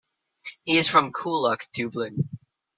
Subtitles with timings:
[0.63, 2.27] He is from Coolock, Dublin.